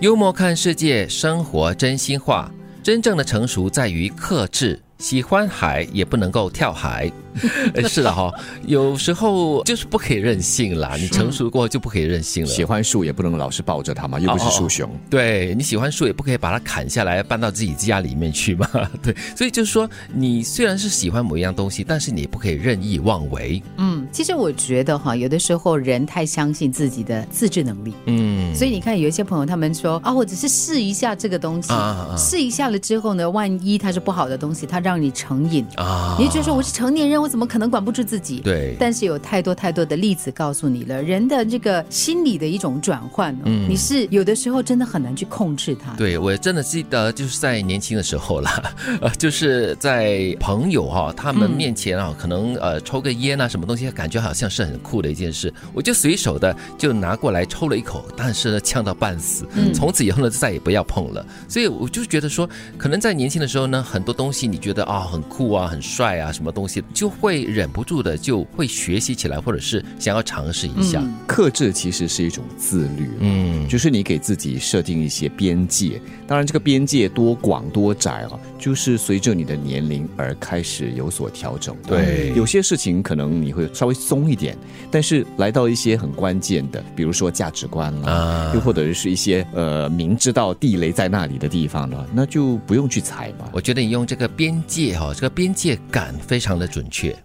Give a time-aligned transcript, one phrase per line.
[0.00, 2.52] 幽默看世界，生活真心话。
[2.82, 4.78] 真正的成熟在于克制。
[4.98, 7.10] 喜欢海也不能够跳海，
[7.86, 8.32] 是的哈，
[8.66, 10.96] 有时候就是不可以任性啦。
[10.98, 12.48] 你成熟过后就不可以任性了。
[12.48, 14.90] 喜欢树也不能老是抱着它嘛，又不是树熊。
[15.10, 18.66] 对你喜欢树也不可以把它砍下来搬到自己家里面去嘛。
[19.02, 23.62] 对，所以就是说，你虽然是喜欢某一样东西，但是你不可以任意妄为。
[23.76, 27.94] 嗯，其实我觉得哈，有的时候人太相信自己的自制能力。
[28.06, 31.72] 嗯，所以你看有一些朋友他们说啊，我只是试一下这个东西，
[32.16, 36.16] 试一下了之后呢，万一它是不好的东西，它让你成瘾啊！
[36.18, 38.40] 你就说我是成年人，我怎么可能管不住自己？
[38.40, 38.76] 对。
[38.78, 45.92] 但是有太多太多的例子告诉你了，人的这个心理的一种转换，嗯，你是有的时候真的很难去控制它。
[45.94, 48.50] 对，我真的记得就是在年轻的时候了，
[49.00, 61.26] 呃，就是在朋友哈他们面前啊，可能呃抽个烟啊什么东西，感觉好像是很酷的一件事，我就随手的就拿过来抽了一口，但是呢呛到半死，从此以后呢再也不要碰了。
[61.48, 65.04] 所以我就觉得说，可能在年轻的时候呢，很多东西你觉得啊。
[65.06, 71.02] 很酷啊，很帅啊，什么东西就会忍不住的就会学习起来，或者是想要尝试一下。
[71.28, 76.02] 克制其实是一种自律，嗯，就是你给自己设定一些边界。
[76.26, 81.74] 当然，这个边界多广多窄啊，就是随着你的年龄而开始有所调整。
[81.86, 84.56] 对，有些事情可能你会稍微松一点，
[84.90, 93.48] 但是来到一些很关键的，比如说价值观啦，又或者是一些呃明知道地雷在那里的地方了，那就不用去踩嘛。
[93.52, 95.12] 我觉得你用这个边界哈。
[95.14, 97.16] 这个边界感非常的准确。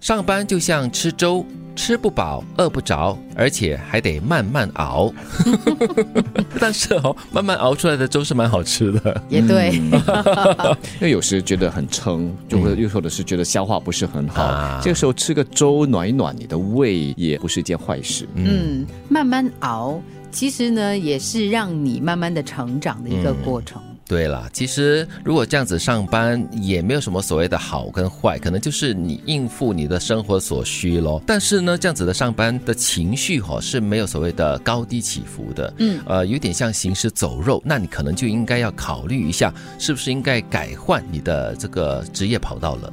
[0.00, 1.44] 上班就像吃粥，
[1.80, 5.10] 吃不饱，饿不着，而且还得慢慢熬。
[6.60, 9.22] 但是哦，慢慢熬出来的粥是蛮好吃的。
[9.30, 9.70] 也对，
[11.00, 18.28] 因为有时觉得很撑，就会又或者是觉得消化不是很好，这个时候吃个粥暖一暖你的胃，也不是一件坏事。
[18.34, 23.80] 嗯，慢慢熬，其实呢也是让你慢慢的成长的一个过程。
[24.10, 31.22] 对了，其实如果这样子上班也没有什么所谓的好跟坏，可能就是你应付你的生活所需咯。
[31.24, 37.62] 但是呢，这样子的上班的情绪哈是没有所谓的高低起伏的，嗯，呃，有点像行尸走肉。
[37.64, 42.92] 那你可能就应该要考虑一下，是不是应该改换你的这个职业跑道了。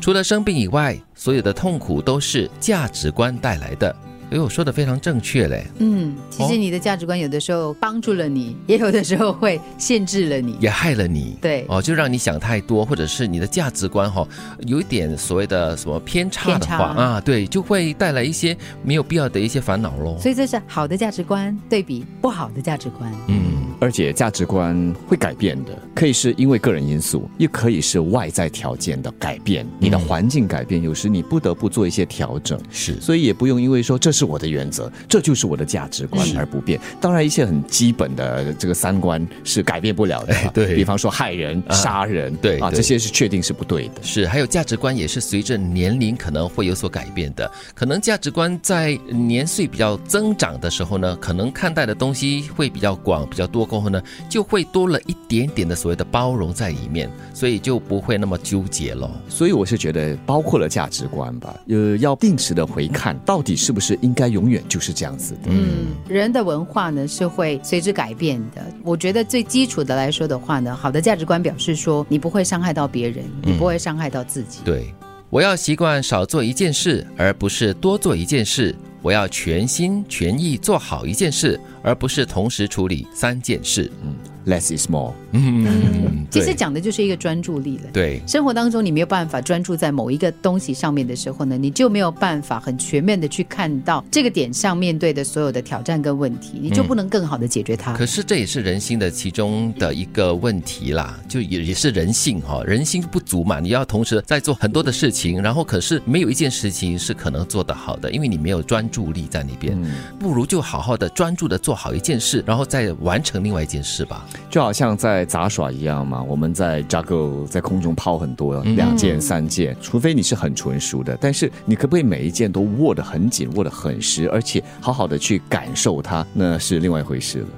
[0.00, 3.96] 除了生病以外，所有的痛苦都是价值观带来的。
[4.30, 5.66] 哎，我说的非常正确嘞。
[5.78, 11.36] 嗯，其实你的价值观有的时候帮助了你，也有的时候会限制了你，也害了你。
[11.40, 14.26] 对，哦，就让你想太多，或者是你的价值观哈
[14.66, 20.18] 有一点所谓的什么偏差的话啊，对，就会带来一些没有必要的一些烦恼喽。
[20.18, 23.12] 所以这是好的价值观对比不好的价值观。
[23.28, 32.58] 嗯，而且价值观会改变的，可以是因为个人因素，也可以是外在条件的改变，你的环境改变，有时你不得不做一些调整。
[32.72, 34.16] 是，所以也不用因为说这。
[34.16, 36.80] 是我的原则，这就是我的价值观而不变。
[36.98, 40.34] 当然，一些很基本的这个三观是改变不了的。
[40.54, 44.02] 对，比方说害人、杀人，对啊，这些是确定是不对的。
[44.02, 47.52] 是，还有价值观也是随着年龄可能会有所改变的。
[47.74, 59.10] 可能价值观在年岁比较增长的时候呢，可能看待的东西会比较广、比较多，过后呢，就会多了一点点的所谓的包容在里面，所以就不会那么纠结了。
[59.28, 63.98] 所以我是觉得，包括了价值观吧，呃，要定时的回看到底是不是。
[64.02, 65.48] 应该永远就是这样子的。
[65.48, 68.64] 嗯，人的文化呢是会随之改变的。
[68.84, 74.60] 我觉得最基础的来说的话呢，好的价值观表示说你不会伤害到别人，你不会伤害到自己。
[74.64, 74.94] 对，
[75.30, 78.74] 我要习惯少做一件事，而不是多做一件事。
[79.06, 83.88] 我要全心全意做好一件事，而不是同时处理三件事。
[84.02, 84.16] 嗯。
[84.46, 85.12] Less is more。
[85.32, 87.90] 嗯，其实讲的就是一个专注力了。
[87.92, 97.92] 对，生活当中你没有办法专注在某一个东西上面的时候呢，你就没有办法很全面的去看到这个点上面对的所有的挑战跟问题，你就不能更好的解决它。
[97.94, 109.76] 可是这也是人心的其中的一个问题啦，就也也是人性哈，人心不足嘛，你要同时在做很多的事情，然后可是没有一件事情是可能做得好的，因为你没有专注力在那边。
[110.20, 114.24] 不如就好好的专注的做好一件事，然后再完成另外一件事吧。
[114.48, 127.48] 就好像在杂耍一样嘛，我们在 juggle 在空中抛很多两件三件，除非你是很纯熟的，但是你可不可以每一件都握得很紧，握得很实，而且好好的去感受它，那是另外一回事了。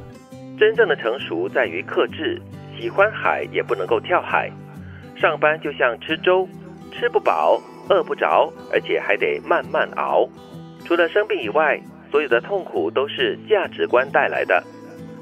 [0.58, 2.40] 真正的成熟在于克制，
[2.80, 4.50] 喜欢海也不能够跳海，
[5.16, 6.48] 上班就像吃粥，
[6.92, 10.28] 吃不饱，饿不着，而且还得慢慢熬。
[10.84, 14.62] 除了生病以外，所有的痛苦都是价值观带来的。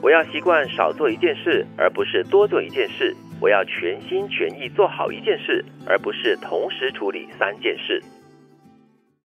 [0.07, 3.13] 我要习惯少做一件事，而不是多做一件事。
[3.41, 8.01] 我要全心全意做好一件事，而不是同时处理三件事。